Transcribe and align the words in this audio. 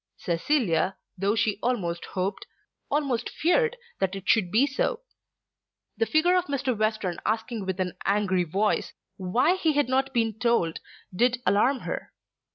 Cecilia, 0.17 0.97
though 1.15 1.35
she 1.35 1.59
almost 1.61 2.05
hoped, 2.05 2.47
almost 2.89 3.29
feared 3.29 3.77
that 3.99 4.15
it 4.15 4.27
should 4.27 4.49
be 4.51 4.65
so. 4.65 5.01
The 5.95 6.07
figure 6.07 6.35
of 6.35 6.45
Mr. 6.45 6.75
Western 6.75 7.19
asking 7.23 7.67
with 7.67 7.79
an 7.79 7.93
angry 8.03 8.43
voice 8.43 8.93
why 9.17 9.57
he 9.57 9.73
had 9.73 9.89
not 9.89 10.11
been 10.11 10.39
told 10.39 10.79
did 11.15 11.37
alarm 11.45 11.81
her. 11.81 12.13